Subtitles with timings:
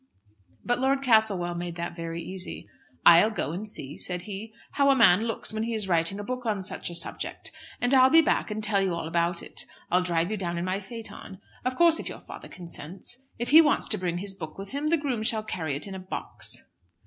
[0.65, 2.67] But Lord Castlewell made that very easy.
[3.05, 6.23] "I'll go and see," said he, "how a man looks when he is writing a
[6.23, 9.67] book on such a subject; and I'll be back and tell you all about it.
[9.91, 13.19] I'll drive you down in my phaeton, of course if your father consents.
[13.37, 15.93] If he wants to bring his book with him, the groom shall carry it in
[15.93, 16.65] a box."